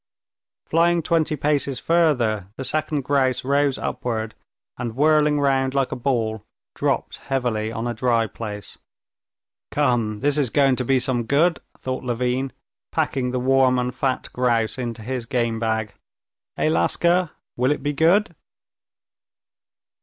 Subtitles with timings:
[0.65, 4.33] Flying twenty paces further, the second grouse rose upwards,
[4.79, 6.43] and whirling round like a ball,
[6.73, 8.79] dropped heavily on a dry place.
[9.69, 12.51] "Come, this is going to be some good!" thought Levin,
[12.91, 15.93] packing the warm and fat grouse into his game bag.
[16.57, 18.35] "Eh, Laska, will it be good?"